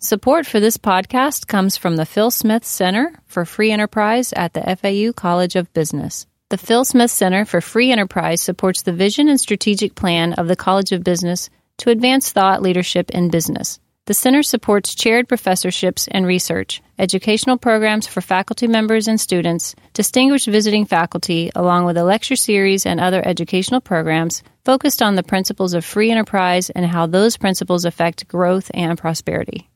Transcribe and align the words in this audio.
Support 0.00 0.46
for 0.46 0.60
this 0.60 0.76
podcast 0.76 1.48
comes 1.48 1.76
from 1.76 1.96
the 1.96 2.06
Phil 2.06 2.30
Smith 2.30 2.64
Center 2.64 3.20
for 3.26 3.44
Free 3.44 3.72
Enterprise 3.72 4.32
at 4.32 4.52
the 4.52 4.62
FAU 4.76 5.12
College 5.12 5.56
of 5.56 5.72
Business. 5.72 6.24
The 6.50 6.56
Phil 6.56 6.84
Smith 6.84 7.10
Center 7.10 7.44
for 7.44 7.60
Free 7.60 7.90
Enterprise 7.90 8.40
supports 8.40 8.82
the 8.82 8.92
vision 8.92 9.28
and 9.28 9.40
strategic 9.40 9.96
plan 9.96 10.34
of 10.34 10.46
the 10.46 10.54
College 10.54 10.92
of 10.92 11.02
Business 11.02 11.50
to 11.78 11.90
advance 11.90 12.30
thought 12.30 12.62
leadership 12.62 13.10
in 13.10 13.28
business. 13.28 13.80
The 14.04 14.14
center 14.14 14.44
supports 14.44 14.94
chaired 14.94 15.26
professorships 15.26 16.06
and 16.06 16.24
research, 16.24 16.80
educational 16.96 17.58
programs 17.58 18.06
for 18.06 18.20
faculty 18.20 18.68
members 18.68 19.08
and 19.08 19.20
students, 19.20 19.74
distinguished 19.94 20.46
visiting 20.46 20.84
faculty, 20.84 21.50
along 21.56 21.86
with 21.86 21.96
a 21.96 22.04
lecture 22.04 22.36
series 22.36 22.86
and 22.86 23.00
other 23.00 23.20
educational 23.26 23.80
programs 23.80 24.44
focused 24.64 25.02
on 25.02 25.16
the 25.16 25.24
principles 25.24 25.74
of 25.74 25.84
free 25.84 26.12
enterprise 26.12 26.70
and 26.70 26.86
how 26.86 27.06
those 27.06 27.36
principles 27.36 27.84
affect 27.84 28.28
growth 28.28 28.70
and 28.72 28.96
prosperity. 28.96 29.68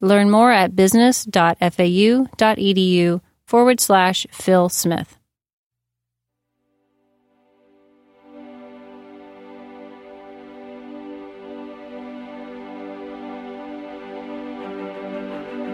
Learn 0.00 0.30
more 0.30 0.50
at 0.50 0.74
business.fau.edu 0.74 3.20
forward 3.44 3.80
slash 3.80 4.26
Phil 4.30 4.68
Smith. 4.68 5.16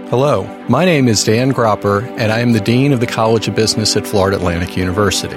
Hello, 0.08 0.44
my 0.68 0.84
name 0.84 1.08
is 1.08 1.24
Dan 1.24 1.52
Gropper, 1.52 2.02
and 2.16 2.30
I 2.30 2.38
am 2.38 2.52
the 2.52 2.60
Dean 2.60 2.92
of 2.92 3.00
the 3.00 3.08
College 3.08 3.48
of 3.48 3.56
Business 3.56 3.96
at 3.96 4.06
Florida 4.06 4.36
Atlantic 4.36 4.76
University. 4.76 5.34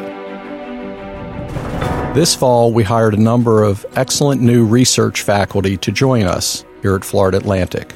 This 2.13 2.35
fall, 2.35 2.71
we 2.71 2.83
hired 2.83 3.15
a 3.15 3.21
number 3.21 3.63
of 3.63 3.83
excellent 3.95 4.41
new 4.41 4.65
research 4.65 5.23
faculty 5.23 5.75
to 5.77 5.91
join 5.91 6.25
us 6.25 6.65
here 6.83 6.95
at 6.95 7.03
Florida 7.03 7.37
Atlantic. 7.37 7.93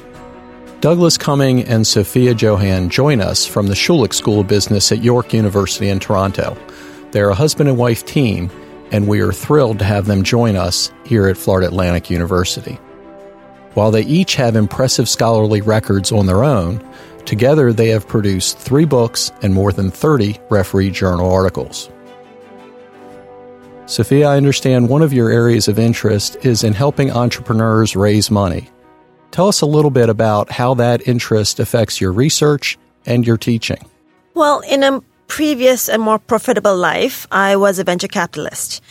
Douglas 0.84 1.16
Cumming 1.16 1.62
and 1.62 1.86
Sophia 1.86 2.34
Johan 2.34 2.90
join 2.90 3.22
us 3.22 3.46
from 3.46 3.68
the 3.68 3.74
Schulich 3.74 4.12
School 4.12 4.40
of 4.40 4.48
Business 4.48 4.92
at 4.92 5.02
York 5.02 5.32
University 5.32 5.88
in 5.88 5.98
Toronto. 5.98 6.58
They're 7.10 7.30
a 7.30 7.34
husband 7.34 7.70
and 7.70 7.78
wife 7.78 8.04
team, 8.04 8.50
and 8.92 9.08
we 9.08 9.20
are 9.20 9.32
thrilled 9.32 9.78
to 9.78 9.86
have 9.86 10.04
them 10.04 10.22
join 10.22 10.56
us 10.56 10.92
here 11.06 11.26
at 11.26 11.38
Florida 11.38 11.68
Atlantic 11.68 12.10
University. 12.10 12.74
While 13.72 13.92
they 13.92 14.02
each 14.02 14.34
have 14.34 14.56
impressive 14.56 15.08
scholarly 15.08 15.62
records 15.62 16.12
on 16.12 16.26
their 16.26 16.44
own, 16.44 16.86
together 17.24 17.72
they 17.72 17.88
have 17.88 18.06
produced 18.06 18.58
three 18.58 18.84
books 18.84 19.32
and 19.40 19.54
more 19.54 19.72
than 19.72 19.90
30 19.90 20.38
referee 20.50 20.90
journal 20.90 21.32
articles. 21.32 21.88
Sophia, 23.86 24.28
I 24.28 24.36
understand 24.36 24.90
one 24.90 25.00
of 25.00 25.14
your 25.14 25.30
areas 25.30 25.66
of 25.66 25.78
interest 25.78 26.36
is 26.44 26.62
in 26.62 26.74
helping 26.74 27.10
entrepreneurs 27.10 27.96
raise 27.96 28.30
money. 28.30 28.68
Tell 29.30 29.48
us 29.48 29.60
a 29.60 29.66
little 29.66 29.90
bit 29.90 30.08
about 30.08 30.50
how 30.50 30.74
that 30.74 31.08
interest 31.08 31.60
affects 31.60 32.00
your 32.00 32.12
research 32.12 32.78
and 33.06 33.26
your 33.26 33.36
teaching. 33.36 33.84
Well, 34.34 34.60
in 34.60 34.82
a 34.82 35.00
previous 35.26 35.88
and 35.88 36.02
more 36.02 36.18
profitable 36.18 36.76
life, 36.76 37.26
I 37.30 37.56
was 37.56 37.78
a 37.78 37.84
venture 37.84 38.08
capitalist. 38.08 38.82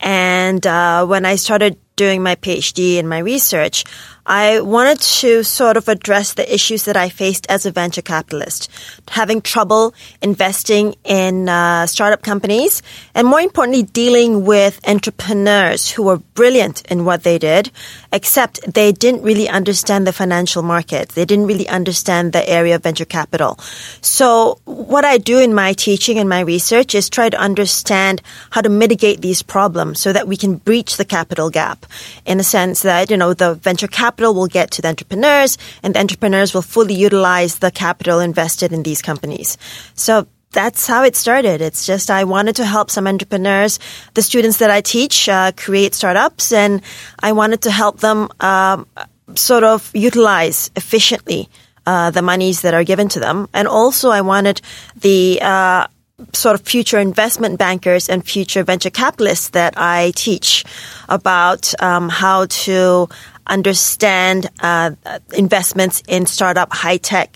And 0.00 0.66
uh, 0.66 1.06
when 1.06 1.26
I 1.26 1.36
started 1.36 1.78
doing 1.96 2.22
my 2.22 2.34
PhD 2.36 2.98
and 2.98 3.06
my 3.06 3.18
research, 3.18 3.84
I 4.24 4.60
wanted 4.60 5.00
to 5.20 5.42
sort 5.44 5.76
of 5.76 5.88
address 5.88 6.32
the 6.32 6.50
issues 6.50 6.86
that 6.86 6.96
I 6.96 7.10
faced 7.10 7.46
as 7.50 7.66
a 7.66 7.70
venture 7.70 8.00
capitalist, 8.00 8.70
having 9.08 9.42
trouble 9.42 9.92
investing 10.22 10.94
in 11.04 11.50
uh, 11.50 11.86
startup 11.86 12.22
companies, 12.22 12.82
and 13.14 13.26
more 13.26 13.40
importantly, 13.40 13.82
dealing 13.82 14.46
with 14.46 14.80
entrepreneurs 14.88 15.90
who 15.90 16.04
were 16.04 16.16
brilliant 16.32 16.86
in 16.90 17.04
what 17.04 17.22
they 17.22 17.38
did, 17.38 17.70
except 18.12 18.60
they 18.72 18.92
didn't 18.92 19.22
really 19.22 19.48
understand 19.48 20.06
the 20.06 20.12
financial 20.12 20.62
markets. 20.62 21.14
They 21.14 21.24
didn't 21.24 21.46
really 21.46 21.68
understand 21.68 22.32
the 22.32 22.48
area 22.48 22.76
of 22.76 22.82
venture 22.82 23.04
capital. 23.04 23.58
So 24.00 24.58
what 24.64 25.04
I 25.04 25.18
do 25.18 25.38
in 25.38 25.54
my 25.54 25.72
teaching 25.72 26.18
and 26.18 26.28
my 26.28 26.40
research 26.40 26.94
is 26.94 27.08
try 27.08 27.30
to 27.30 27.36
understand 27.36 28.22
how 28.50 28.60
to 28.60 28.68
mitigate 28.68 29.20
these 29.20 29.42
problems 29.42 30.00
so 30.00 30.12
that 30.12 30.28
we 30.28 30.36
can 30.36 30.56
breach 30.56 30.96
the 30.96 31.04
capital 31.04 31.50
gap 31.50 31.86
in 32.26 32.38
a 32.38 32.44
sense 32.44 32.82
that, 32.82 33.10
you 33.10 33.16
know, 33.16 33.34
the 33.34 33.54
venture 33.54 33.86
capital 33.86 34.10
capital 34.10 34.34
will 34.34 34.48
get 34.48 34.70
to 34.72 34.82
the 34.82 34.88
entrepreneurs 34.88 35.56
and 35.82 35.94
the 35.94 36.00
entrepreneurs 36.00 36.52
will 36.52 36.62
fully 36.62 36.94
utilize 36.94 37.58
the 37.60 37.70
capital 37.70 38.18
invested 38.18 38.72
in 38.72 38.82
these 38.82 39.00
companies. 39.00 39.56
So 39.94 40.26
that's 40.52 40.86
how 40.86 41.04
it 41.04 41.14
started. 41.14 41.60
It's 41.60 41.86
just 41.86 42.10
I 42.10 42.24
wanted 42.24 42.56
to 42.56 42.64
help 42.64 42.90
some 42.90 43.06
entrepreneurs, 43.06 43.78
the 44.14 44.22
students 44.22 44.58
that 44.58 44.70
I 44.70 44.80
teach, 44.80 45.28
uh, 45.28 45.52
create 45.56 45.94
startups, 45.94 46.52
and 46.52 46.82
I 47.20 47.32
wanted 47.32 47.62
to 47.62 47.70
help 47.70 48.00
them 48.00 48.28
um, 48.40 48.86
sort 49.34 49.64
of 49.64 49.90
utilize 49.94 50.70
efficiently 50.74 51.48
uh, 51.86 52.10
the 52.10 52.22
monies 52.22 52.62
that 52.62 52.74
are 52.74 52.84
given 52.84 53.08
to 53.10 53.20
them, 53.20 53.48
and 53.54 53.68
also 53.68 54.10
I 54.10 54.22
wanted 54.22 54.60
the 54.96 55.38
uh, 55.40 55.86
sort 56.34 56.54
of 56.54 56.66
future 56.66 56.98
investment 56.98 57.58
bankers 57.58 58.08
and 58.08 58.26
future 58.26 58.64
venture 58.64 58.90
capitalists 58.90 59.50
that 59.50 59.74
I 59.76 60.12
teach 60.16 60.64
about 61.08 61.72
um, 61.80 62.08
how 62.08 62.46
to 62.46 63.08
understand 63.50 64.48
uh, 64.60 64.92
investments 65.36 66.02
in 66.08 66.24
startup, 66.26 66.72
high 66.72 66.96
tech, 66.96 67.34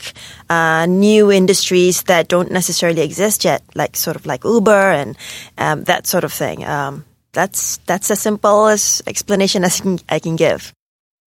uh, 0.48 0.86
new 0.86 1.30
industries 1.30 2.04
that 2.04 2.28
don't 2.28 2.50
necessarily 2.50 3.02
exist 3.02 3.44
yet, 3.44 3.62
like 3.74 3.96
sort 3.96 4.16
of 4.16 4.24
like 4.24 4.44
Uber 4.44 4.70
and 4.70 5.16
um, 5.58 5.84
that 5.84 6.06
sort 6.06 6.24
of 6.24 6.32
thing. 6.32 6.64
Um, 6.64 7.04
that's 7.32 7.78
that's 7.78 8.10
as 8.10 8.20
simple 8.20 8.68
as 8.68 9.02
explanation 9.06 9.64
as 9.64 9.80
can, 9.80 9.98
I 10.08 10.20
can 10.20 10.36
give. 10.36 10.72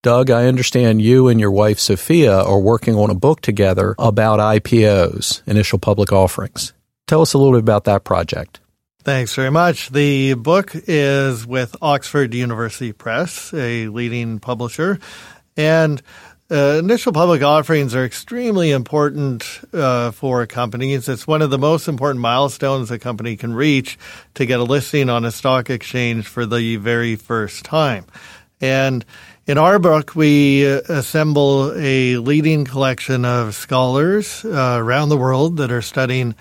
Doug, 0.03 0.29
I 0.29 0.47
understand 0.47 1.01
you 1.01 1.27
and 1.27 1.39
your 1.39 1.51
wife 1.51 1.79
Sophia 1.79 2.41
are 2.41 2.59
working 2.59 2.95
on 2.95 3.09
a 3.09 3.15
book 3.15 3.41
together 3.41 3.93
about 3.99 4.39
IPOs, 4.39 5.41
initial 5.45 5.79
public 5.79 6.13
offerings. 6.13 6.71
Tell 7.07 7.21
us 7.21 7.33
a 7.33 7.37
little 7.37 7.53
bit 7.53 7.59
about 7.59 7.83
that 7.85 8.03
project. 8.03 8.59
Thanks 9.07 9.33
very 9.35 9.51
much. 9.51 9.91
The 9.91 10.33
book 10.33 10.71
is 10.73 11.47
with 11.47 11.77
Oxford 11.81 12.33
University 12.33 12.91
Press, 12.91 13.53
a 13.53 13.87
leading 13.87 14.39
publisher, 14.39 14.99
and 15.55 16.01
uh, 16.51 16.75
initial 16.79 17.13
public 17.13 17.41
offerings 17.41 17.95
are 17.95 18.03
extremely 18.03 18.71
important 18.71 19.61
uh, 19.71 20.11
for 20.11 20.45
companies. 20.45 21.07
It's 21.07 21.25
one 21.25 21.41
of 21.41 21.51
the 21.51 21.57
most 21.57 21.87
important 21.87 22.19
milestones 22.19 22.91
a 22.91 22.99
company 22.99 23.37
can 23.37 23.53
reach 23.53 23.97
to 24.33 24.45
get 24.45 24.59
a 24.59 24.63
listing 24.63 25.09
on 25.09 25.23
a 25.23 25.31
stock 25.31 25.69
exchange 25.69 26.27
for 26.27 26.45
the 26.45 26.75
very 26.75 27.15
first 27.15 27.63
time. 27.63 28.07
And 28.59 29.05
in 29.45 29.57
our 29.57 29.79
book, 29.79 30.15
we 30.15 30.65
assemble 30.65 31.71
a 31.77 32.17
leading 32.17 32.65
collection 32.65 33.23
of 33.23 33.55
scholars 33.55 34.43
uh, 34.43 34.75
around 34.77 35.07
the 35.07 35.17
world 35.17 35.55
that 35.57 35.71
are 35.71 35.81
studying 35.81 36.35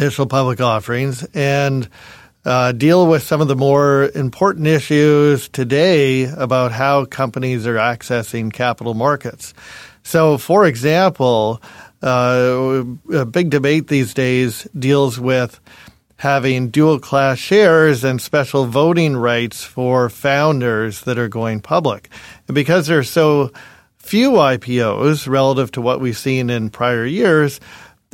initial 0.00 0.26
public 0.26 0.60
offerings 0.60 1.22
and 1.34 1.88
uh, 2.44 2.72
deal 2.72 3.06
with 3.06 3.22
some 3.22 3.40
of 3.40 3.48
the 3.48 3.56
more 3.56 4.10
important 4.14 4.66
issues 4.66 5.48
today 5.48 6.24
about 6.24 6.72
how 6.72 7.04
companies 7.04 7.66
are 7.66 7.76
accessing 7.76 8.52
capital 8.52 8.94
markets. 8.94 9.54
So, 10.02 10.36
for 10.36 10.66
example, 10.66 11.62
uh, 12.02 12.84
a 13.12 13.24
big 13.24 13.50
debate 13.50 13.88
these 13.88 14.12
days 14.12 14.68
deals 14.78 15.18
with 15.18 15.58
having 16.16 16.68
dual 16.68 16.98
class 16.98 17.38
shares 17.38 18.04
and 18.04 18.20
special 18.20 18.66
voting 18.66 19.16
rights 19.16 19.64
for 19.64 20.08
founders 20.10 21.02
that 21.02 21.18
are 21.18 21.28
going 21.28 21.60
public. 21.60 22.10
And 22.46 22.54
because 22.54 22.86
there 22.86 22.98
are 22.98 23.04
so 23.04 23.52
few 23.96 24.32
IPOs 24.32 25.26
relative 25.26 25.72
to 25.72 25.80
what 25.80 26.00
we've 26.00 26.18
seen 26.18 26.50
in 26.50 26.68
prior 26.68 27.06
years, 27.06 27.58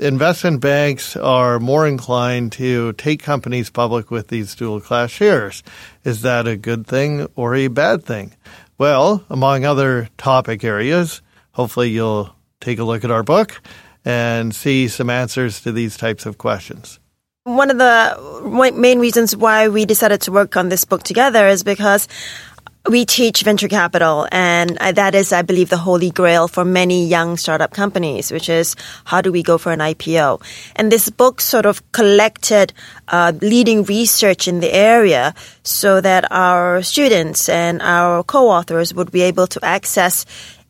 investment 0.00 0.60
banks 0.60 1.16
are 1.16 1.60
more 1.60 1.86
inclined 1.86 2.52
to 2.52 2.92
take 2.94 3.22
companies 3.22 3.70
public 3.70 4.10
with 4.10 4.28
these 4.28 4.54
dual 4.54 4.80
class 4.80 5.10
shares. 5.10 5.62
Is 6.04 6.22
that 6.22 6.48
a 6.48 6.56
good 6.56 6.86
thing 6.86 7.28
or 7.36 7.54
a 7.54 7.68
bad 7.68 8.04
thing? 8.04 8.34
Well, 8.78 9.24
among 9.28 9.64
other 9.64 10.08
topic 10.16 10.64
areas, 10.64 11.22
hopefully 11.52 11.90
you'll 11.90 12.34
take 12.60 12.78
a 12.78 12.84
look 12.84 13.04
at 13.04 13.10
our 13.10 13.22
book 13.22 13.60
and 14.04 14.54
see 14.54 14.88
some 14.88 15.10
answers 15.10 15.60
to 15.60 15.72
these 15.72 15.96
types 15.96 16.26
of 16.26 16.38
questions. 16.38 16.98
One 17.44 17.70
of 17.70 17.78
the 17.78 18.72
main 18.74 18.98
reasons 18.98 19.34
why 19.34 19.68
we 19.68 19.86
decided 19.86 20.20
to 20.22 20.32
work 20.32 20.56
on 20.56 20.68
this 20.68 20.84
book 20.84 21.02
together 21.02 21.48
is 21.48 21.64
because 21.64 22.06
we 22.88 23.04
teach 23.04 23.42
venture 23.42 23.68
capital, 23.68 24.26
and 24.32 24.70
that 24.78 25.14
is, 25.14 25.32
I 25.32 25.42
believe, 25.42 25.68
the 25.68 25.76
holy 25.76 26.10
grail 26.10 26.48
for 26.48 26.64
many 26.64 27.06
young 27.06 27.36
startup 27.36 27.72
companies, 27.72 28.32
which 28.32 28.48
is 28.48 28.74
how 29.04 29.20
do 29.20 29.30
we 29.30 29.42
go 29.42 29.58
for 29.58 29.70
an 29.72 29.80
IPO? 29.80 30.42
And 30.76 30.90
this 30.90 31.10
book 31.10 31.40
sort 31.40 31.66
of 31.66 31.82
collected 31.92 32.72
uh, 33.08 33.32
leading 33.42 33.84
research 33.84 34.48
in 34.48 34.60
the 34.60 34.72
area 34.72 35.34
so 35.62 36.00
that 36.00 36.30
our 36.32 36.82
students 36.82 37.48
and 37.48 37.82
our 37.82 38.24
co-authors 38.24 38.94
would 38.94 39.12
be 39.12 39.22
able 39.22 39.46
to 39.48 39.64
access 39.64 40.24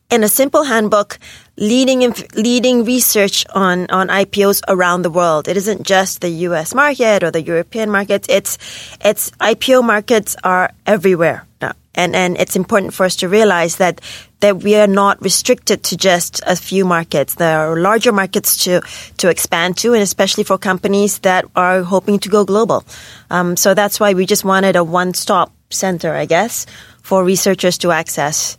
in 0.09 0.25
a 0.25 0.27
simple 0.27 0.63
handbook 0.63 1.17
leading 1.55 2.13
leading 2.35 2.83
research 2.83 3.45
on 3.55 3.89
on 3.89 4.09
IPOs 4.09 4.61
around 4.67 5.03
the 5.03 5.09
world. 5.09 5.47
It 5.47 5.55
isn't 5.55 5.83
just 5.83 6.19
the 6.19 6.29
US 6.47 6.75
market 6.75 7.23
or 7.23 7.31
the 7.31 7.41
European 7.41 7.89
markets. 7.89 8.27
It's 8.29 8.57
it's 8.99 9.31
IPO 9.39 9.85
markets 9.85 10.35
are 10.43 10.71
everywhere 10.85 11.47
And, 11.93 12.15
and 12.15 12.37
it's 12.37 12.55
important 12.55 12.93
for 12.93 13.05
us 13.05 13.17
to 13.17 13.27
realize 13.27 13.77
that, 13.77 14.01
that 14.39 14.63
we 14.63 14.75
are 14.75 14.87
not 14.87 15.21
restricted 15.21 15.83
to 15.83 15.97
just 15.97 16.41
a 16.47 16.55
few 16.55 16.85
markets. 16.85 17.35
There 17.35 17.59
are 17.59 17.77
larger 17.77 18.11
markets 18.11 18.63
to, 18.63 18.81
to 19.17 19.29
expand 19.29 19.77
to, 19.77 19.93
and 19.93 20.01
especially 20.01 20.43
for 20.43 20.57
companies 20.57 21.19
that 21.19 21.45
are 21.55 21.83
hoping 21.83 22.19
to 22.19 22.29
go 22.29 22.45
global. 22.45 22.85
Um, 23.29 23.57
so 23.57 23.73
that's 23.73 23.99
why 23.99 24.13
we 24.13 24.25
just 24.25 24.45
wanted 24.45 24.75
a 24.75 24.83
one-stop 24.83 25.51
center, 25.69 26.13
I 26.13 26.25
guess, 26.25 26.65
for 27.01 27.23
researchers 27.23 27.77
to 27.79 27.91
access. 27.91 28.57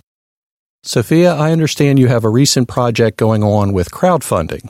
Sophia, 0.83 1.33
I 1.35 1.53
understand 1.53 1.99
you 1.99 2.09
have 2.09 2.25
a 2.25 2.29
recent 2.29 2.69
project 2.69 3.17
going 3.17 3.43
on 3.43 3.73
with 3.73 3.91
crowdfunding. 3.91 4.69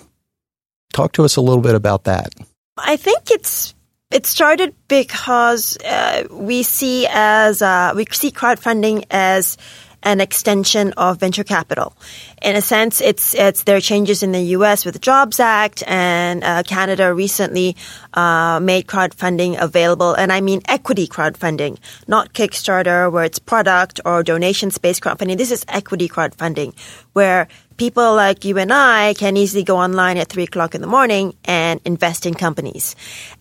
Talk 0.93 1.13
to 1.13 1.25
us 1.25 1.37
a 1.37 1.41
little 1.41 1.63
bit 1.63 1.75
about 1.75 2.05
that. 2.05 2.35
I 2.77 2.97
think 2.97 3.31
it's 3.31 3.75
it 4.13 4.27
started 4.27 4.75
because 4.89 5.77
uh, 5.79 6.25
we 6.31 6.63
see 6.63 7.07
as 7.11 7.63
uh, 7.63 7.93
we 7.97 8.07
see 8.11 8.31
crowdfunding 8.31 9.05
as 9.11 9.57
an 10.03 10.21
extension 10.21 10.93
of 10.97 11.19
venture 11.19 11.45
capital. 11.45 11.95
In 12.43 12.57
a 12.57 12.61
sense, 12.61 13.01
it's 13.01 13.37
it's 13.37 13.63
there 13.63 13.77
are 13.77 13.81
changes 13.81 14.25
in 14.25 14.33
the 14.33 14.43
U.S. 14.59 14.85
with 14.85 14.95
the 14.95 15.01
Jobs 15.01 15.39
Act, 15.39 15.85
and 15.87 16.43
uh, 16.43 16.65
Canada 16.65 17.15
recently 17.15 17.77
uh, 18.15 18.59
made 18.61 18.89
crowdfunding 18.89 19.61
available, 19.61 20.15
and 20.15 20.33
I 20.33 20.41
mean 20.41 20.61
equity 20.67 21.07
crowdfunding, 21.07 21.79
not 22.09 22.33
Kickstarter, 22.33 23.13
where 23.13 23.23
it's 23.23 23.39
product 23.39 24.01
or 24.05 24.25
donation-based 24.25 25.03
crowdfunding. 25.03 25.39
This 25.39 25.53
is 25.53 25.65
equity 25.69 26.09
crowdfunding, 26.09 26.75
where 27.13 27.47
people 27.77 28.15
like 28.15 28.45
you 28.45 28.59
and 28.59 28.73
I 28.73 29.15
can 29.15 29.37
easily 29.37 29.65
go 29.65 29.77
online 29.77 30.17
at 30.17 30.29
three 30.29 30.45
o'clock 30.45 30.75
in 30.75 30.81
the 30.81 30.87
morning 30.87 31.35
and 31.45 31.81
invest 31.85 32.27
in 32.27 32.35
companies. 32.35 32.95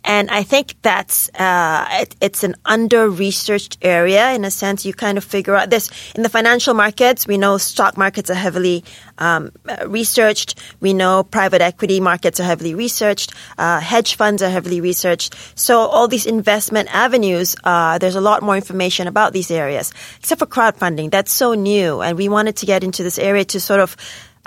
And 0.03 0.31
I 0.31 0.44
think 0.44 0.75
that's 0.81 1.30
uh, 1.36 1.88
it, 1.92 2.15
it's 2.21 2.44
an 2.44 2.56
under-researched 2.65 3.77
area 3.81 4.31
in 4.31 4.44
a 4.45 4.51
sense. 4.51 4.86
You 4.86 4.94
kind 4.94 5.18
of 5.18 5.24
figure 5.24 5.56
out 5.56 5.69
this 5.69 5.89
in 6.15 6.24
the 6.24 6.30
financial 6.30 6.74
markets. 6.74 7.27
We 7.27 7.38
know 7.38 7.57
stock 7.57 7.98
markets 7.98 8.30
are 8.30 8.36
heavily 8.36 8.83
um, 9.18 9.52
researched. 9.86 10.60
We 10.80 10.94
know 10.94 11.24
private 11.24 11.62
equity 11.62 12.00
markets 12.00 12.40
are 12.40 12.44
heavily 12.44 12.76
researched. 12.76 13.34
Uh, 13.58 13.80
hedge 13.80 14.16
funds 14.16 14.42
are 14.42 14.50
heavily 14.50 14.82
researched. 14.82 15.36
So 15.56 15.80
all 15.80 16.08
these 16.08 16.26
investment 16.26 16.94
avenues, 16.94 17.56
uh, 17.64 17.98
there's 17.98 18.16
a 18.16 18.22
lot 18.22 18.42
more 18.42 18.56
information 18.56 19.08
about 19.08 19.34
these 19.34 19.52
areas, 19.52 19.94
except 20.20 20.40
for 20.40 20.46
crowdfunding. 20.48 21.12
That's 21.12 21.32
so 21.32 21.54
new, 21.54 22.02
and 22.02 22.18
we 22.18 22.30
wanted 22.30 22.56
to 22.58 22.66
get 22.66 22.84
into 22.84 23.04
this 23.04 23.20
area 23.20 23.46
to 23.46 23.60
sort 23.60 23.80
of 23.80 23.96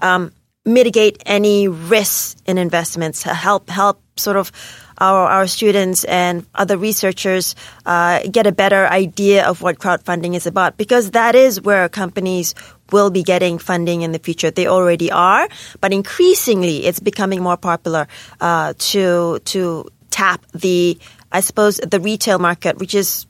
um, 0.00 0.32
mitigate 0.64 1.22
any 1.26 1.68
risks 1.68 2.36
in 2.46 2.58
investments, 2.58 3.22
help 3.22 3.68
help 3.68 4.00
sort 4.16 4.36
of 4.36 4.52
our, 4.98 5.26
our 5.26 5.46
students 5.46 6.04
and 6.04 6.46
other 6.54 6.76
researchers 6.76 7.54
uh, 7.84 8.20
get 8.30 8.46
a 8.46 8.52
better 8.52 8.86
idea 8.86 9.46
of 9.46 9.60
what 9.60 9.78
crowdfunding 9.78 10.34
is 10.34 10.46
about 10.46 10.76
because 10.76 11.12
that 11.12 11.34
is 11.34 11.60
where 11.60 11.88
companies 11.88 12.54
will 12.92 13.10
be 13.10 13.22
getting 13.22 13.58
funding 13.58 14.02
in 14.02 14.12
the 14.12 14.18
future. 14.18 14.50
They 14.50 14.66
already 14.66 15.10
are, 15.10 15.48
but 15.80 15.92
increasingly 15.92 16.86
it's 16.86 17.00
becoming 17.00 17.42
more 17.42 17.56
popular 17.56 18.06
uh, 18.40 18.74
to 18.90 19.38
to 19.44 19.88
tap 20.10 20.44
the 20.52 20.98
I 21.32 21.40
suppose 21.40 21.78
the 21.78 22.00
retail 22.00 22.38
market, 22.38 22.78
which 22.78 22.94
is 22.94 23.26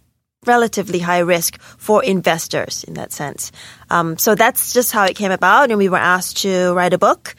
relatively 0.46 0.98
high 0.98 1.20
risk 1.20 1.58
for 1.60 2.04
investors 2.04 2.84
in 2.84 2.94
that 2.94 3.12
sense. 3.12 3.50
Um, 3.88 4.18
so 4.18 4.34
that's 4.34 4.74
just 4.74 4.92
how 4.92 5.04
it 5.04 5.16
came 5.16 5.32
about, 5.32 5.70
and 5.70 5.78
we 5.78 5.88
were 5.88 5.96
asked 5.96 6.38
to 6.42 6.74
write 6.74 6.92
a 6.92 6.98
book 6.98 7.34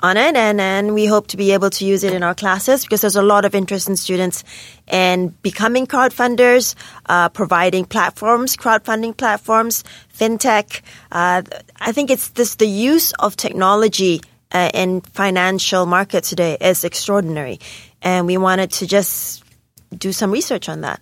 on 0.00 0.16
it, 0.16 0.36
and 0.36 0.60
and 0.60 0.94
we 0.94 1.06
hope 1.06 1.26
to 1.28 1.36
be 1.36 1.52
able 1.52 1.70
to 1.70 1.84
use 1.84 2.04
it 2.04 2.12
in 2.12 2.22
our 2.22 2.34
classes 2.34 2.84
because 2.84 3.00
there's 3.00 3.16
a 3.16 3.22
lot 3.22 3.44
of 3.44 3.54
interest 3.54 3.88
in 3.88 3.96
students 3.96 4.44
in 4.86 5.28
becoming 5.42 5.86
crowdfunders, 5.86 6.74
uh, 7.06 7.28
providing 7.28 7.84
platforms, 7.84 8.56
crowdfunding 8.56 9.16
platforms, 9.16 9.84
fintech. 10.16 10.82
Uh, 11.10 11.42
I 11.80 11.92
think 11.92 12.10
it's 12.10 12.28
this 12.30 12.56
the 12.56 12.68
use 12.68 13.12
of 13.14 13.36
technology 13.36 14.20
uh, 14.52 14.70
in 14.74 15.00
financial 15.00 15.86
markets 15.86 16.30
today 16.30 16.56
is 16.60 16.84
extraordinary, 16.84 17.60
and 18.02 18.26
we 18.26 18.36
wanted 18.36 18.72
to 18.72 18.86
just 18.86 19.44
do 19.96 20.12
some 20.12 20.30
research 20.30 20.68
on 20.68 20.82
that. 20.82 21.00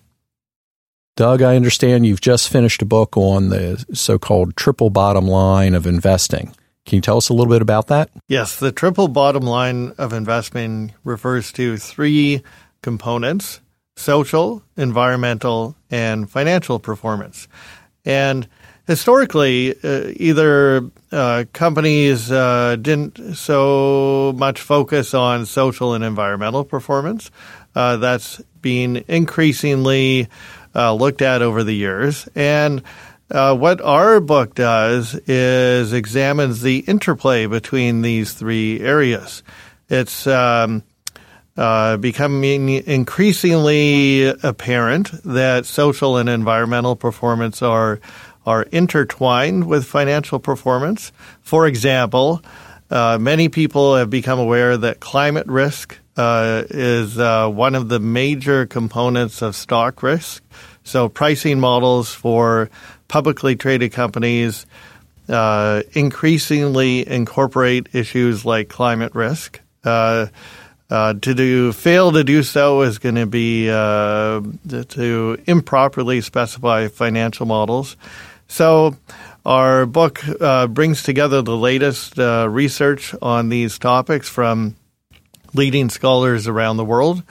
Doug, 1.17 1.41
I 1.41 1.57
understand 1.57 2.05
you've 2.05 2.21
just 2.21 2.51
finished 2.51 2.83
a 2.83 2.85
book 2.85 3.17
on 3.17 3.49
the 3.49 3.83
so 3.95 4.19
called 4.19 4.55
triple 4.55 4.91
bottom 4.91 5.27
line 5.27 5.75
of 5.75 5.87
investing. 5.87 6.55
Can 6.87 6.97
you 6.97 7.03
tell 7.03 7.17
us 7.17 7.29
a 7.29 7.35
little 7.35 7.53
bit 7.53 7.63
about 7.63 7.89
that? 7.89 8.11
Yes, 8.29 8.57
the 8.57 8.73
triple 8.73 9.09
bottom 9.09 9.43
line 9.43 9.93
of 9.99 10.13
investing 10.13 10.95
refers 11.05 11.53
to 11.53 11.77
three 11.77 12.43
components 12.81 13.61
social, 13.99 14.63
environmental, 14.77 15.75
and 15.91 16.31
financial 16.31 16.79
performance. 16.79 17.49
And 18.05 18.47
historically, 18.87 19.75
uh, 19.83 20.13
either 20.17 20.91
uh, 21.11 21.45
companies 21.53 22.31
uh, 22.31 22.77
didn't 22.77 23.37
so 23.37 24.35
much 24.37 24.61
focus 24.61 25.15
on 25.15 25.47
social 25.47 25.95
and 25.95 26.05
environmental 26.05 26.63
performance. 26.63 27.31
Uh, 27.75 27.97
that's 27.97 28.41
been 28.61 29.03
increasingly 29.09 30.29
uh, 30.75 30.93
looked 30.93 31.23
at 31.23 31.43
over 31.43 31.65
the 31.65 31.75
years. 31.75 32.29
And 32.35 32.83
uh, 33.31 33.57
what 33.57 33.81
our 33.81 34.21
book 34.21 34.55
does 34.55 35.15
is 35.27 35.93
examines 35.93 36.63
the 36.63 36.79
interplay 36.81 37.47
between 37.47 38.03
these 38.03 38.33
three 38.33 38.81
areas. 38.81 39.43
It's 39.89 40.27
um, 40.27 40.83
uh, 41.57 41.97
becoming 41.97 42.69
increasingly 42.69 44.27
apparent 44.27 45.11
that 45.25 45.67
social 45.67 46.17
and 46.17 46.29
environmental 46.29 46.97
performance 46.97 47.63
are 47.63 48.01
are 48.45 48.63
intertwined 48.65 49.67
with 49.67 49.85
financial 49.85 50.39
performance. 50.39 51.11
For 51.43 51.67
example, 51.67 52.43
uh, 52.91 53.19
many 53.21 53.49
people 53.49 53.97
have 53.97 54.09
become 54.09 54.39
aware 54.39 54.77
that 54.77 55.01
climate 55.01 55.49
risk 55.49 55.99
uh, 56.17 56.63
is 56.71 57.19
uh, 57.19 57.49
one 57.49 57.75
of 57.75 57.89
the 57.89 57.99
major 57.99 58.65
components 58.65 59.43
of 59.43 59.57
stock 59.57 60.03
risk. 60.03 60.45
So 60.87 61.09
pricing 61.09 61.59
models 61.59 62.15
for 62.15 62.71
publicly 63.09 63.57
traded 63.57 63.93
companies 63.93 64.67
uh, 65.29 65.83
increasingly 65.93 67.07
incorporate 67.07 67.89
issues 67.93 68.45
like 68.45 68.69
climate 68.69 69.13
risk. 69.13 69.61
Uh, 69.83 70.27
uh, 70.89 71.15
to 71.15 71.35
do 71.35 71.73
fail 71.73 72.13
to 72.13 72.23
do 72.23 72.45
so 72.45 72.83
is 72.83 72.99
going 72.99 73.17
to 73.17 73.27
be 73.27 73.69
uh, 73.69 74.41
to 74.89 75.43
improperly 75.47 76.21
specify 76.21 76.87
financial 76.87 77.47
models. 77.47 77.97
So 78.47 78.97
our 79.45 79.87
book 79.87 80.23
uh, 80.41 80.69
brings 80.69 81.03
together 81.03 81.43
the 81.43 81.57
latest 81.57 82.17
uh, 82.17 82.47
research 82.49 83.13
on 83.21 83.49
these 83.49 83.81
topics 83.81 84.29
from 84.29 84.77
leading 85.53 85.89
scholars 85.89 86.47
around 86.47 86.77
the 86.77 86.85
world 86.85 87.25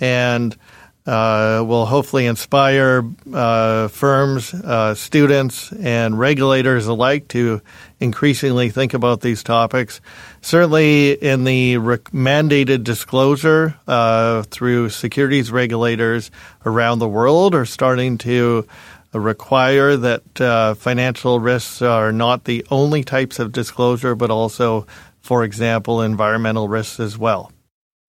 and 0.00 0.56
uh, 1.06 1.64
will 1.66 1.86
hopefully 1.86 2.26
inspire 2.26 3.02
uh, 3.32 3.88
firms, 3.88 4.54
uh, 4.54 4.94
students, 4.94 5.72
and 5.72 6.18
regulators 6.18 6.86
alike 6.86 7.26
to 7.28 7.60
increasingly 7.98 8.70
think 8.70 8.94
about 8.94 9.20
these 9.20 9.42
topics. 9.42 10.00
Certainly, 10.42 11.12
in 11.14 11.44
the 11.44 11.76
mandated 11.76 12.84
disclosure 12.84 13.74
uh, 13.88 14.42
through 14.44 14.90
securities 14.90 15.50
regulators 15.50 16.30
around 16.64 17.00
the 17.00 17.08
world, 17.08 17.54
are 17.54 17.66
starting 17.66 18.18
to 18.18 18.66
require 19.12 19.96
that 19.96 20.40
uh, 20.40 20.74
financial 20.74 21.40
risks 21.40 21.82
are 21.82 22.12
not 22.12 22.44
the 22.44 22.64
only 22.70 23.02
types 23.02 23.38
of 23.38 23.52
disclosure, 23.52 24.14
but 24.14 24.30
also, 24.30 24.86
for 25.20 25.44
example, 25.44 26.00
environmental 26.00 26.68
risks 26.68 27.00
as 27.00 27.18
well. 27.18 27.50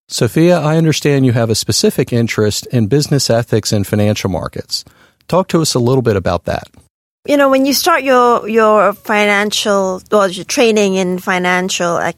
Sophia, 0.07 0.59
I 0.59 0.77
understand 0.77 1.25
you 1.25 1.31
have 1.31 1.49
a 1.49 1.55
specific 1.55 2.11
interest 2.11 2.65
in 2.67 2.87
business 2.87 3.29
ethics 3.29 3.71
and 3.71 3.87
financial 3.87 4.29
markets. 4.29 4.83
Talk 5.27 5.47
to 5.49 5.61
us 5.61 5.73
a 5.73 5.79
little 5.79 6.01
bit 6.01 6.15
about 6.15 6.45
that. 6.45 6.67
You 7.25 7.37
know, 7.37 7.49
when 7.49 7.65
you 7.65 7.73
start 7.73 8.03
your 8.03 8.49
your 8.49 8.91
financial 8.91 10.01
or 10.11 10.27
your 10.27 10.43
training 10.43 10.95
in 10.95 11.19
financial 11.19 11.95
uh, 11.95 12.11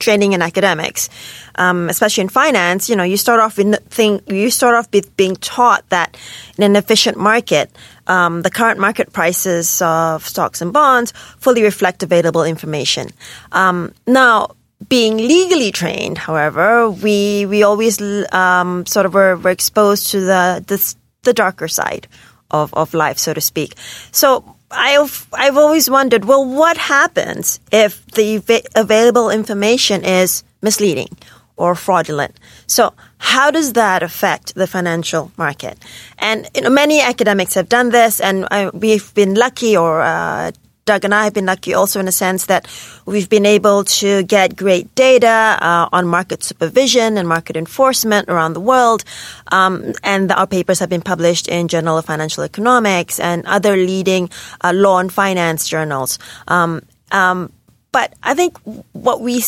training 0.00 0.32
in 0.32 0.42
academics, 0.42 1.08
um, 1.54 1.88
especially 1.88 2.22
in 2.22 2.28
finance, 2.28 2.90
you 2.90 2.96
know, 2.96 3.04
you 3.04 3.16
start 3.16 3.38
off 3.38 3.56
with 3.56 3.78
think 3.90 4.28
you 4.28 4.50
start 4.50 4.74
off 4.74 4.88
with 4.92 5.16
being 5.16 5.36
taught 5.36 5.88
that 5.90 6.16
in 6.58 6.64
an 6.64 6.74
efficient 6.74 7.16
market, 7.16 7.70
um, 8.08 8.42
the 8.42 8.50
current 8.50 8.80
market 8.80 9.12
prices 9.12 9.80
of 9.80 10.26
stocks 10.26 10.60
and 10.60 10.72
bonds 10.72 11.12
fully 11.38 11.62
reflect 11.62 12.02
available 12.02 12.42
information. 12.42 13.10
Um, 13.52 13.94
now, 14.08 14.56
being 14.88 15.16
legally 15.16 15.70
trained, 15.70 16.18
however, 16.18 16.90
we 16.90 17.46
we 17.46 17.62
always 17.62 18.00
um, 18.32 18.86
sort 18.86 19.06
of 19.06 19.14
were, 19.14 19.36
were, 19.36 19.50
exposed 19.50 20.10
to 20.10 20.20
the, 20.20 20.64
the 20.66 20.94
the 21.22 21.32
darker 21.32 21.68
side 21.68 22.08
of 22.50 22.72
of 22.74 22.94
life, 22.94 23.18
so 23.18 23.34
to 23.34 23.40
speak. 23.40 23.74
So 24.10 24.56
I've 24.70 25.26
I've 25.32 25.56
always 25.56 25.90
wondered, 25.90 26.24
well, 26.24 26.44
what 26.44 26.76
happens 26.76 27.60
if 27.70 28.04
the 28.06 28.42
available 28.74 29.30
information 29.30 30.04
is 30.04 30.44
misleading 30.62 31.16
or 31.56 31.74
fraudulent. 31.74 32.38
So 32.66 32.94
how 33.18 33.50
does 33.50 33.74
that 33.74 34.02
affect 34.02 34.54
the 34.54 34.66
financial 34.66 35.30
market? 35.36 35.78
And 36.18 36.48
you 36.54 36.62
know, 36.62 36.70
many 36.70 37.00
academics 37.00 37.54
have 37.54 37.68
done 37.68 37.90
this, 37.90 38.20
and 38.20 38.46
uh, 38.50 38.70
we've 38.72 39.12
been 39.14 39.34
lucky, 39.34 39.76
or 39.76 40.00
uh, 40.00 40.52
Doug 40.84 41.04
and 41.04 41.14
I 41.14 41.24
have 41.24 41.34
been 41.34 41.46
lucky 41.46 41.74
also 41.74 42.00
in 42.00 42.08
a 42.08 42.12
sense 42.12 42.46
that 42.46 42.66
we've 43.06 43.28
been 43.28 43.46
able 43.46 43.84
to 43.84 44.24
get 44.24 44.56
great 44.56 44.92
data 44.94 45.56
uh, 45.60 45.88
on 45.92 46.08
market 46.08 46.42
supervision 46.42 47.16
and 47.16 47.28
market 47.28 47.56
enforcement 47.56 48.28
around 48.28 48.54
the 48.54 48.60
world. 48.60 49.04
Um, 49.52 49.92
and 50.02 50.32
our 50.32 50.46
papers 50.46 50.80
have 50.80 50.90
been 50.90 51.02
published 51.02 51.46
in 51.46 51.68
Journal 51.68 51.98
of 51.98 52.04
Financial 52.04 52.42
Economics 52.42 53.20
and 53.20 53.46
other 53.46 53.76
leading 53.76 54.28
uh, 54.62 54.72
law 54.74 54.98
and 54.98 55.12
finance 55.12 55.68
journals. 55.68 56.18
Um, 56.48 56.82
um, 57.12 57.52
but 57.92 58.14
I 58.22 58.34
think 58.34 58.58
what 58.92 59.20
we 59.20 59.42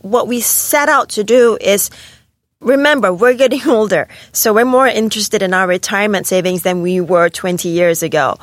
what 0.00 0.26
we 0.26 0.40
set 0.40 0.88
out 0.88 1.10
to 1.10 1.22
do 1.22 1.58
is 1.60 1.90
remember 2.60 3.12
we're 3.12 3.34
getting 3.34 3.66
older 3.68 4.08
so 4.32 4.52
we're 4.52 4.64
more 4.64 4.86
interested 4.86 5.42
in 5.42 5.54
our 5.54 5.66
retirement 5.66 6.26
savings 6.26 6.62
than 6.62 6.82
we 6.82 7.00
were 7.00 7.28
20 7.28 7.68
years 7.68 8.02
ago. 8.02 8.36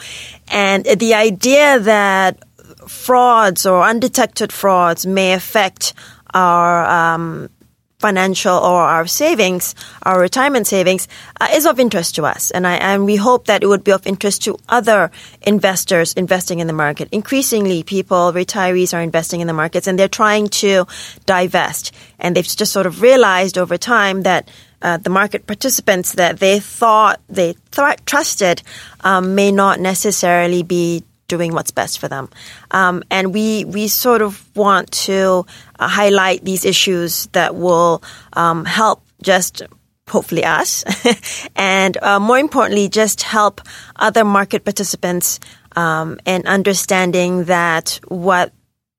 And 0.49 0.85
the 0.85 1.13
idea 1.13 1.79
that 1.79 2.43
frauds 2.87 3.65
or 3.65 3.83
undetected 3.83 4.51
frauds 4.51 5.05
may 5.05 5.33
affect 5.33 5.93
our 6.33 6.85
um, 6.85 7.49
financial 7.99 8.55
or 8.55 8.81
our 8.81 9.07
savings, 9.07 9.73
our 10.03 10.19
retirement 10.19 10.67
savings, 10.67 11.07
uh, 11.41 11.47
is 11.51 11.65
of 11.65 11.79
interest 11.79 12.13
to 12.13 12.25
us. 12.25 12.51
And 12.51 12.67
I, 12.67 12.75
and 12.75 13.05
we 13.05 13.15
hope 13.15 13.47
that 13.47 13.63
it 13.63 13.67
would 13.67 13.83
be 13.83 13.91
of 13.91 14.05
interest 14.05 14.43
to 14.43 14.59
other 14.69 15.09
investors 15.41 16.13
investing 16.13 16.59
in 16.59 16.67
the 16.67 16.73
market. 16.73 17.09
Increasingly, 17.11 17.81
people, 17.81 18.31
retirees 18.33 18.93
are 18.95 19.01
investing 19.01 19.41
in 19.41 19.47
the 19.47 19.53
markets 19.53 19.87
and 19.87 19.97
they're 19.97 20.07
trying 20.07 20.47
to 20.61 20.85
divest. 21.25 21.91
And 22.19 22.35
they've 22.35 22.45
just 22.45 22.71
sort 22.71 22.85
of 22.85 23.01
realized 23.01 23.57
over 23.57 23.77
time 23.77 24.21
that 24.23 24.47
uh, 24.79 24.97
the 24.97 25.09
market 25.09 25.47
participants 25.47 26.13
that 26.13 26.37
they 26.37 26.59
thought 26.59 27.19
they 27.27 27.55
th- 27.71 28.05
trusted 28.05 28.61
um, 29.01 29.33
may 29.33 29.51
not 29.51 29.79
necessarily 29.79 30.61
be 30.61 31.03
doing 31.27 31.53
what's 31.53 31.71
best 31.71 31.99
for 31.99 32.07
them. 32.07 32.29
Um, 32.71 33.03
and 33.09 33.33
we 33.33 33.65
we 33.65 33.87
sort 33.87 34.21
of 34.21 34.43
want 34.55 34.91
to 35.07 35.45
uh, 35.79 35.87
highlight 35.87 36.43
these 36.43 36.65
issues 36.65 37.27
that 37.27 37.55
will 37.55 38.03
um, 38.33 38.65
help 38.65 39.03
just 39.21 39.63
hopefully 40.09 40.45
us, 40.45 40.85
and 41.55 41.97
uh, 42.01 42.19
more 42.19 42.39
importantly, 42.39 42.89
just 42.89 43.23
help 43.23 43.61
other 43.95 44.23
market 44.23 44.63
participants 44.63 45.39
um, 45.75 46.19
in 46.25 46.45
understanding 46.47 47.45
that 47.45 47.99
what 48.07 48.53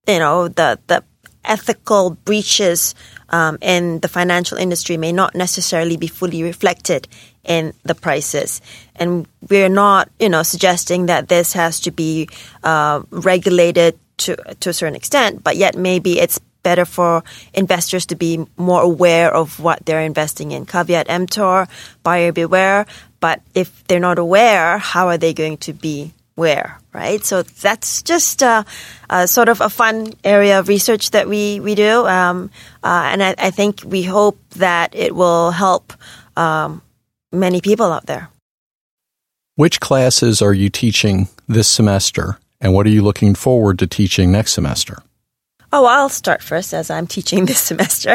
you 0.07 0.19
know 0.19 0.49
the 0.49 0.79
the 0.87 1.03
ethical 1.45 2.11
breaches 2.11 2.95
um, 3.31 3.59
in 3.61 4.01
the 4.01 4.09
financial 4.09 4.59
industry 4.59 4.97
may 4.97 5.13
not 5.13 5.35
necessarily 5.35 5.97
be 5.97 6.07
fully 6.07 6.43
reflected 6.43 7.09
in 7.49 7.73
the 7.83 7.97
prices. 7.97 8.61
And 8.95 9.27
we're 9.49 9.71
not, 9.71 10.09
you 10.21 10.29
know, 10.29 10.45
suggesting 10.45 11.07
that 11.07 11.29
this 11.29 11.55
has 11.55 11.81
to 11.81 11.91
be 11.91 12.29
uh, 12.63 13.03
regulated 13.11 13.99
to 14.19 14.37
to 14.61 14.71
a 14.71 14.73
certain 14.73 14.95
extent, 14.95 15.43
but 15.43 15.57
yet 15.57 15.75
maybe 15.75 16.21
it's 16.21 16.39
better 16.63 16.85
for 16.85 17.23
investors 17.55 18.05
to 18.07 18.17
be 18.17 18.45
more 18.57 18.83
aware 18.83 19.33
of 19.33 19.59
what 19.61 19.87
they're 19.87 20.03
investing 20.03 20.53
in. 20.53 20.67
Caveat 20.67 21.09
emptor, 21.09 21.67
buyer 22.03 22.33
beware. 22.33 22.85
But 23.21 23.41
if 23.55 23.85
they're 23.87 24.01
not 24.01 24.19
aware, 24.19 24.79
how 24.79 25.09
are 25.09 25.19
they 25.19 25.33
going 25.33 25.57
to 25.59 25.73
be 25.73 26.13
aware, 26.37 26.79
right? 26.93 27.25
So 27.25 27.43
that's 27.43 28.03
just 28.03 28.43
uh, 28.43 28.63
uh, 29.11 29.27
sort 29.27 29.49
of 29.49 29.61
a 29.61 29.69
fun 29.69 30.13
area 30.23 30.59
of 30.59 30.69
research 30.69 31.11
that 31.11 31.29
we, 31.29 31.59
we 31.59 31.75
do. 31.75 32.07
Um, 32.07 32.51
uh, 32.83 33.11
and 33.11 33.23
I, 33.23 33.35
I, 33.39 33.51
think 33.51 33.83
we 33.85 34.03
hope 34.03 34.39
that 34.57 34.95
it 34.95 35.15
will 35.17 35.51
help 35.51 35.93
um, 36.37 36.83
many 37.33 37.61
people 37.61 37.93
out 37.93 38.07
there. 38.07 38.31
Which 39.57 39.81
classes 39.81 40.41
are 40.41 40.55
you 40.55 40.71
teaching 40.71 41.29
this 41.49 41.69
semester, 41.69 42.39
and 42.61 42.75
what 42.75 42.87
are 42.87 42.91
you 42.91 43.03
looking 43.03 43.35
forward 43.35 43.79
to 43.81 43.87
teaching 43.87 44.31
next 44.31 44.53
semester? 44.53 45.03
Oh, 45.71 45.85
I'll 45.85 46.09
start 46.09 46.43
first 46.43 46.73
as 46.73 46.91
I'm 46.91 47.07
teaching 47.07 47.45
this 47.47 47.61
semester. 47.61 48.13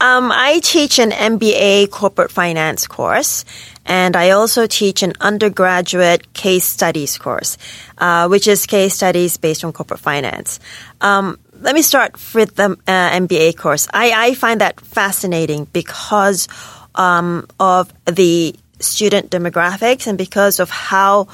Um, 0.00 0.32
I 0.32 0.60
teach 0.62 0.98
an 0.98 1.10
MBA 1.10 1.90
corporate 1.90 2.32
finance 2.32 2.86
course, 2.86 3.44
and 3.86 4.16
I 4.16 4.30
also 4.30 4.66
teach 4.66 5.02
an 5.02 5.12
undergraduate 5.20 6.32
case 6.32 6.64
studies 6.64 7.18
course, 7.18 7.58
uh, 7.98 8.28
which 8.28 8.48
is 8.48 8.66
case 8.66 8.94
studies 8.94 9.36
based 9.36 9.64
on 9.64 9.72
corporate 9.72 10.00
finance. 10.00 10.58
Um, 11.00 11.38
let 11.60 11.74
me 11.74 11.82
start 11.82 12.12
with 12.34 12.56
the 12.56 12.70
uh, 12.86 13.10
MBA 13.10 13.56
course. 13.56 13.86
I, 13.92 14.12
I 14.28 14.34
find 14.34 14.60
that 14.60 14.80
fascinating 14.80 15.66
because 15.72 16.48
um, 16.94 17.46
of 17.58 17.92
the 18.06 18.54
student 18.80 19.30
demographics 19.30 20.06
and 20.06 20.16
because 20.16 20.58
of 20.60 20.70
how 20.70 21.28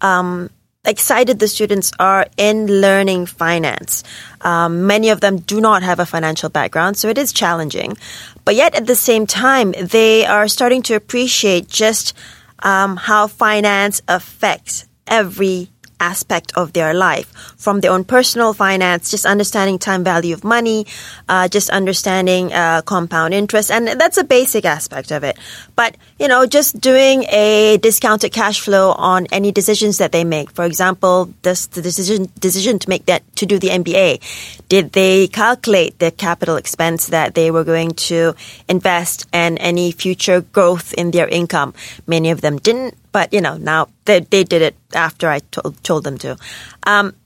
um, 0.00 0.50
excited 0.84 1.38
the 1.38 1.48
students 1.48 1.92
are 1.98 2.26
in 2.36 2.66
learning 2.66 3.26
finance. 3.26 4.02
Um, 4.40 4.86
many 4.86 5.10
of 5.10 5.20
them 5.20 5.38
do 5.38 5.60
not 5.60 5.82
have 5.82 6.00
a 6.00 6.06
financial 6.06 6.48
background, 6.48 6.96
so 6.96 7.08
it 7.08 7.18
is 7.18 7.32
challenging. 7.32 7.96
But 8.44 8.54
yet 8.54 8.74
at 8.74 8.86
the 8.86 8.94
same 8.94 9.26
time, 9.26 9.72
they 9.72 10.24
are 10.24 10.48
starting 10.48 10.82
to 10.82 10.94
appreciate 10.94 11.68
just 11.68 12.14
um, 12.60 12.96
how 12.96 13.26
finance 13.26 14.02
affects 14.08 14.86
every 15.06 15.68
aspect 16.00 16.52
of 16.56 16.72
their 16.72 16.94
life, 16.94 17.32
from 17.56 17.80
their 17.80 17.92
own 17.92 18.04
personal 18.04 18.52
finance, 18.52 19.10
just 19.10 19.26
understanding 19.26 19.78
time 19.78 20.04
value 20.04 20.34
of 20.34 20.44
money, 20.44 20.86
uh, 21.28 21.48
just 21.48 21.70
understanding 21.70 22.52
uh, 22.52 22.82
compound 22.82 23.34
interest, 23.34 23.70
and 23.70 23.88
that's 23.88 24.16
a 24.16 24.24
basic 24.24 24.64
aspect 24.64 25.10
of 25.10 25.24
it. 25.24 25.38
But 25.76 25.96
you 26.18 26.28
know, 26.28 26.46
just 26.46 26.80
doing 26.80 27.24
a 27.24 27.78
discounted 27.78 28.32
cash 28.32 28.60
flow 28.60 28.92
on 28.92 29.26
any 29.32 29.52
decisions 29.52 29.98
that 29.98 30.12
they 30.12 30.24
make. 30.24 30.50
For 30.50 30.64
example, 30.64 31.32
this 31.42 31.66
the 31.66 31.82
decision 31.82 32.28
decision 32.38 32.78
to 32.78 32.88
make 32.88 33.06
that 33.06 33.22
to 33.36 33.46
do 33.46 33.58
the 33.58 33.68
MBA. 33.68 34.20
Did 34.68 34.92
they 34.92 35.28
calculate 35.28 35.98
the 35.98 36.10
capital 36.10 36.56
expense 36.56 37.06
that 37.08 37.34
they 37.34 37.50
were 37.50 37.64
going 37.64 37.92
to 38.10 38.34
invest 38.68 39.26
and 39.32 39.58
any 39.60 39.92
future 39.92 40.40
growth 40.40 40.92
in 40.94 41.10
their 41.10 41.28
income? 41.28 41.74
Many 42.06 42.30
of 42.30 42.40
them 42.40 42.58
didn't 42.58 42.94
but 43.18 43.32
you 43.32 43.40
know 43.40 43.56
now 43.56 43.88
they, 44.04 44.20
they 44.20 44.44
did 44.44 44.62
it 44.62 44.76
after 44.94 45.28
I 45.28 45.40
told, 45.40 45.82
told 45.82 46.04
them 46.04 46.18
to. 46.18 46.38
Um, 46.84 47.16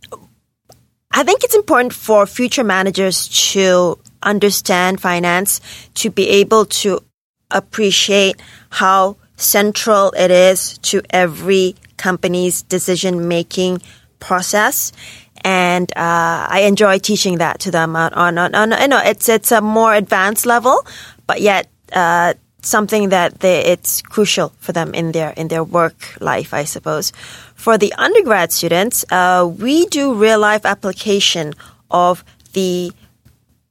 I 1.13 1.23
think 1.23 1.45
it's 1.45 1.55
important 1.55 1.93
for 1.93 2.25
future 2.25 2.65
managers 2.65 3.29
to 3.53 3.99
understand 4.23 5.03
finance, 5.03 5.61
to 5.97 6.11
be 6.11 6.27
able 6.41 6.65
to 6.81 7.01
appreciate 7.51 8.41
how 8.71 9.17
central 9.37 10.13
it 10.17 10.31
is 10.31 10.79
to 10.79 11.03
every 11.11 11.77
company's 11.99 12.63
decision 12.63 13.29
making 13.29 13.83
process. 14.19 14.93
And 15.45 15.93
uh, 15.93 16.47
I 16.49 16.65
enjoy 16.65 17.01
teaching 17.01 17.37
that 17.39 17.61
to 17.61 17.71
them 17.71 17.97
on, 17.97 18.15
on, 18.15 18.39
on, 18.39 18.55
on 18.55 18.81
you 18.81 18.89
know, 18.89 19.03
it's 19.05 19.29
it's 19.29 19.53
a 19.53 19.61
more 19.61 19.93
advanced 19.93 20.47
level, 20.47 20.87
but 21.27 21.43
yet 21.43 21.69
uh, 21.93 22.33
something 22.63 23.11
that 23.11 23.41
they, 23.41 23.65
it's 23.65 24.03
crucial 24.03 24.53
for 24.59 24.73
them 24.73 24.95
in 24.95 25.13
their 25.13 25.31
in 25.31 25.49
their 25.49 25.65
work 25.65 26.21
life, 26.21 26.55
I 26.55 26.65
suppose. 26.65 27.13
For 27.55 27.77
the 27.77 27.93
undergrad 27.95 28.53
students, 28.53 29.05
uh, 29.11 29.49
we 29.59 29.87
do 29.87 30.15
real 30.15 30.41
life 30.41 30.65
application 30.65 31.55
of 31.91 32.25
the 32.53 32.93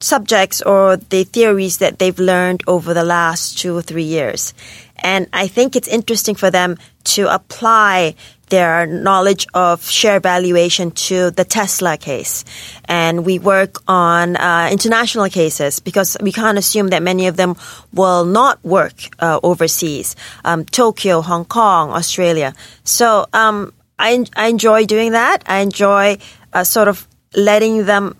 subjects 0.00 0.60
or 0.62 0.96
the 0.96 1.24
theories 1.24 1.78
that 1.78 1.98
they've 1.98 2.18
learned 2.18 2.62
over 2.66 2.92
the 2.94 3.04
last 3.04 3.58
two 3.58 3.76
or 3.76 3.82
three 3.82 4.04
years. 4.04 4.54
And 5.02 5.26
I 5.32 5.48
think 5.48 5.76
it's 5.76 5.88
interesting 5.88 6.34
for 6.34 6.50
them 6.50 6.78
to 7.04 7.32
apply 7.32 8.14
their 8.48 8.86
knowledge 8.86 9.46
of 9.54 9.82
share 9.88 10.20
valuation 10.20 10.90
to 10.90 11.30
the 11.30 11.44
Tesla 11.44 11.96
case. 11.96 12.44
And 12.84 13.24
we 13.24 13.38
work 13.38 13.82
on 13.88 14.36
uh, 14.36 14.68
international 14.70 15.28
cases 15.30 15.80
because 15.80 16.16
we 16.20 16.32
can't 16.32 16.58
assume 16.58 16.88
that 16.88 17.02
many 17.02 17.26
of 17.26 17.36
them 17.36 17.56
will 17.92 18.24
not 18.24 18.62
work 18.62 18.94
uh, 19.20 19.40
overseas. 19.42 20.16
Um, 20.44 20.64
Tokyo, 20.66 21.22
Hong 21.22 21.46
Kong, 21.46 21.90
Australia. 21.90 22.52
So 22.84 23.26
um, 23.32 23.72
I, 23.98 24.24
I 24.36 24.48
enjoy 24.48 24.84
doing 24.84 25.12
that. 25.12 25.42
I 25.46 25.60
enjoy 25.60 26.18
uh, 26.52 26.64
sort 26.64 26.88
of 26.88 27.08
letting 27.34 27.86
them 27.86 28.16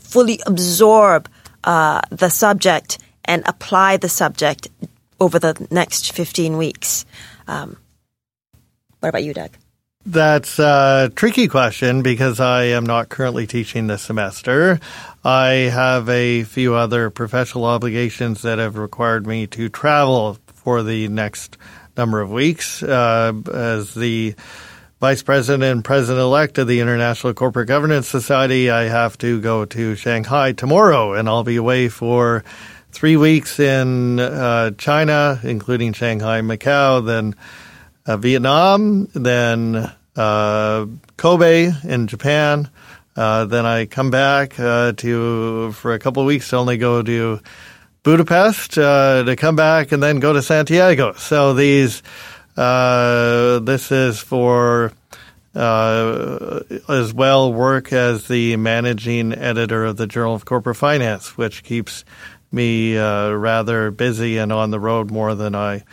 fully 0.00 0.40
absorb 0.46 1.28
uh, 1.64 2.02
the 2.10 2.28
subject 2.28 2.98
and 3.24 3.42
apply 3.46 3.96
the 3.96 4.08
subject 4.08 4.68
over 5.20 5.38
the 5.38 5.66
next 5.70 6.12
15 6.12 6.56
weeks. 6.56 7.04
Um, 7.46 7.76
what 9.00 9.10
about 9.10 9.24
you, 9.24 9.34
Doug? 9.34 9.50
That's 10.06 10.58
a 10.58 11.12
tricky 11.14 11.48
question 11.48 12.02
because 12.02 12.40
I 12.40 12.64
am 12.64 12.86
not 12.86 13.10
currently 13.10 13.46
teaching 13.46 13.88
this 13.88 14.02
semester. 14.02 14.80
I 15.22 15.48
have 15.70 16.08
a 16.08 16.44
few 16.44 16.74
other 16.74 17.10
professional 17.10 17.66
obligations 17.66 18.42
that 18.42 18.58
have 18.58 18.78
required 18.78 19.26
me 19.26 19.46
to 19.48 19.68
travel 19.68 20.38
for 20.46 20.82
the 20.82 21.08
next 21.08 21.58
number 21.96 22.20
of 22.20 22.30
weeks. 22.30 22.82
Uh, 22.82 23.34
as 23.52 23.92
the 23.92 24.34
Vice 25.00 25.22
President 25.22 25.62
and 25.62 25.84
President 25.84 26.22
elect 26.22 26.56
of 26.58 26.68
the 26.68 26.80
International 26.80 27.34
Corporate 27.34 27.68
Governance 27.68 28.08
Society, 28.08 28.70
I 28.70 28.84
have 28.84 29.18
to 29.18 29.40
go 29.40 29.64
to 29.66 29.94
Shanghai 29.94 30.52
tomorrow 30.52 31.12
and 31.12 31.28
I'll 31.28 31.44
be 31.44 31.56
away 31.56 31.88
for 31.88 32.44
three 32.92 33.16
weeks 33.16 33.60
in 33.60 34.18
uh, 34.20 34.72
China, 34.72 35.40
including 35.42 35.92
Shanghai, 35.92 36.40
Macau, 36.40 37.04
then 37.04 37.34
uh, 38.06 38.16
Vietnam, 38.16 39.08
then 39.14 39.92
uh, 40.16 40.86
Kobe 41.16 41.72
in 41.84 42.06
Japan. 42.06 42.70
Uh, 43.16 43.44
then 43.46 43.66
I 43.66 43.86
come 43.86 44.10
back 44.10 44.58
uh, 44.58 44.92
to 44.92 45.72
for 45.72 45.94
a 45.94 45.98
couple 45.98 46.22
of 46.22 46.26
weeks 46.26 46.50
to 46.50 46.56
only 46.56 46.78
go 46.78 47.02
to 47.02 47.40
Budapest 48.04 48.78
uh, 48.78 49.24
to 49.24 49.36
come 49.36 49.56
back 49.56 49.92
and 49.92 50.02
then 50.02 50.20
go 50.20 50.32
to 50.32 50.42
Santiago. 50.42 51.12
So 51.14 51.52
these 51.54 52.02
this 52.54 53.92
is 53.92 54.20
for 54.20 54.92
uh, 55.54 56.60
as 56.88 57.12
well 57.12 57.52
work 57.52 57.92
as 57.92 58.28
the 58.28 58.56
managing 58.56 59.32
editor 59.32 59.84
of 59.84 59.96
the 59.96 60.06
Journal 60.06 60.34
of 60.34 60.44
Corporate 60.44 60.76
Finance, 60.76 61.36
which 61.36 61.64
keeps 61.64 62.04
me 62.50 62.96
uh, 62.96 63.30
rather 63.30 63.90
busy 63.90 64.38
and 64.38 64.52
on 64.52 64.70
the 64.70 64.80
road 64.80 65.10
more 65.10 65.34
than 65.34 65.54
I 65.54 65.84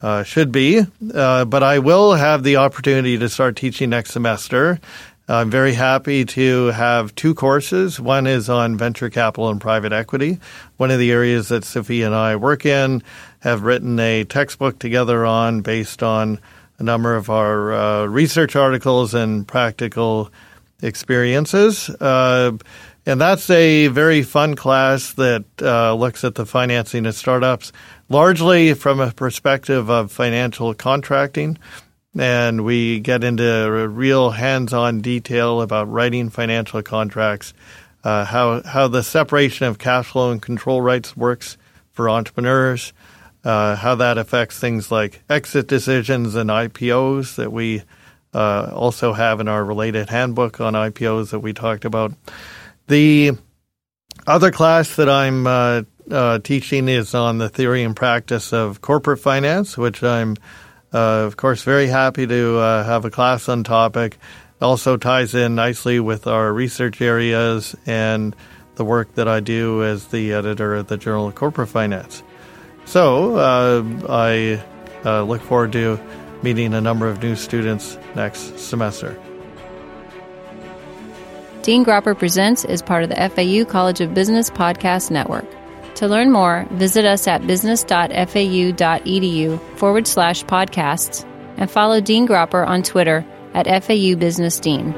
uh, 0.00 0.22
should 0.24 0.52
be. 0.52 0.84
Uh, 1.14 1.44
but 1.44 1.62
I 1.62 1.78
will 1.78 2.14
have 2.14 2.42
the 2.42 2.56
opportunity 2.56 3.18
to 3.18 3.28
start 3.28 3.56
teaching 3.56 3.90
next 3.90 4.10
semester. 4.10 4.80
I'm 5.28 5.50
very 5.50 5.72
happy 5.72 6.24
to 6.24 6.66
have 6.66 7.14
two 7.14 7.34
courses. 7.34 8.00
One 8.00 8.26
is 8.26 8.50
on 8.50 8.76
venture 8.76 9.08
capital 9.08 9.48
and 9.48 9.60
private 9.60 9.92
equity, 9.92 10.40
one 10.76 10.90
of 10.90 10.98
the 10.98 11.12
areas 11.12 11.48
that 11.48 11.64
Sophie 11.64 12.02
and 12.02 12.14
I 12.14 12.36
work 12.36 12.66
in, 12.66 13.02
have 13.40 13.62
written 13.62 13.98
a 14.00 14.24
textbook 14.24 14.78
together 14.80 15.24
on 15.24 15.60
based 15.60 16.02
on 16.02 16.40
a 16.78 16.82
number 16.82 17.14
of 17.14 17.30
our 17.30 17.72
uh, 17.72 18.06
research 18.06 18.56
articles 18.56 19.14
and 19.14 19.46
practical 19.46 20.30
experiences. 20.82 21.88
And 23.04 23.20
that's 23.20 23.50
a 23.50 23.88
very 23.88 24.22
fun 24.22 24.54
class 24.54 25.14
that 25.14 25.44
uh, 25.60 25.94
looks 25.94 26.22
at 26.22 26.36
the 26.36 26.46
financing 26.46 27.04
of 27.06 27.16
startups, 27.16 27.72
largely 28.08 28.74
from 28.74 29.00
a 29.00 29.10
perspective 29.10 29.90
of 29.90 30.12
financial 30.12 30.72
contracting. 30.72 31.58
And 32.16 32.64
we 32.64 33.00
get 33.00 33.24
into 33.24 33.88
real 33.90 34.30
hands 34.30 34.72
on 34.72 35.00
detail 35.00 35.62
about 35.62 35.90
writing 35.90 36.28
financial 36.30 36.82
contracts, 36.82 37.54
uh, 38.04 38.24
how, 38.24 38.62
how 38.62 38.86
the 38.86 39.02
separation 39.02 39.66
of 39.66 39.78
cash 39.78 40.08
flow 40.08 40.30
and 40.30 40.40
control 40.40 40.80
rights 40.80 41.16
works 41.16 41.56
for 41.90 42.08
entrepreneurs, 42.08 42.92
uh, 43.44 43.74
how 43.76 43.96
that 43.96 44.18
affects 44.18 44.60
things 44.60 44.92
like 44.92 45.22
exit 45.28 45.66
decisions 45.66 46.36
and 46.36 46.50
IPOs 46.50 47.34
that 47.36 47.50
we 47.50 47.82
uh, 48.34 48.70
also 48.72 49.12
have 49.12 49.40
in 49.40 49.48
our 49.48 49.64
related 49.64 50.08
handbook 50.08 50.60
on 50.60 50.74
IPOs 50.74 51.30
that 51.30 51.40
we 51.40 51.52
talked 51.52 51.84
about. 51.84 52.12
The 52.86 53.32
other 54.26 54.50
class 54.50 54.96
that 54.96 55.08
I'm 55.08 55.46
uh, 55.46 55.82
uh 56.10 56.38
teaching 56.40 56.88
is 56.88 57.14
on 57.14 57.38
the 57.38 57.48
theory 57.48 57.82
and 57.82 57.94
practice 57.94 58.52
of 58.52 58.80
corporate 58.80 59.20
finance, 59.20 59.78
which 59.78 60.02
I'm, 60.02 60.36
uh, 60.92 61.24
of 61.26 61.36
course, 61.36 61.62
very 61.62 61.86
happy 61.86 62.26
to 62.26 62.58
uh, 62.58 62.84
have 62.84 63.04
a 63.04 63.10
class 63.10 63.48
on 63.48 63.64
topic. 63.64 64.18
also 64.60 64.96
ties 64.96 65.34
in 65.34 65.54
nicely 65.54 66.00
with 66.00 66.26
our 66.26 66.52
research 66.52 67.00
areas 67.00 67.74
and 67.86 68.36
the 68.76 68.84
work 68.84 69.14
that 69.14 69.28
I 69.28 69.40
do 69.40 69.82
as 69.82 70.06
the 70.08 70.32
editor 70.32 70.74
of 70.74 70.86
the 70.88 70.96
Journal 70.96 71.28
of 71.28 71.34
Corporate 71.34 71.68
Finance. 71.68 72.22
So 72.84 73.36
uh, 73.36 73.84
I 74.08 74.62
look 75.04 75.42
forward 75.42 75.72
to 75.72 76.00
meeting 76.42 76.74
a 76.74 76.80
number 76.80 77.08
of 77.08 77.22
new 77.22 77.36
students 77.36 77.98
next 78.14 78.58
semester. 78.58 79.18
Dean 81.62 81.84
Gropper 81.84 82.18
Presents 82.18 82.64
is 82.64 82.82
part 82.82 83.04
of 83.04 83.10
the 83.10 83.30
FAU 83.30 83.64
College 83.70 84.00
of 84.00 84.14
Business 84.14 84.50
Podcast 84.50 85.12
Network. 85.12 85.46
To 85.94 86.08
learn 86.08 86.32
more, 86.32 86.66
visit 86.72 87.04
us 87.04 87.28
at 87.28 87.46
business.fau.edu 87.46 89.78
forward 89.78 90.08
slash 90.08 90.44
podcasts 90.44 91.24
and 91.56 91.70
follow 91.70 92.00
Dean 92.00 92.26
Gropper 92.26 92.66
on 92.66 92.82
Twitter 92.82 93.24
at 93.54 93.84
FAU 93.84 94.16
Business 94.16 94.58
Dean. 94.58 94.92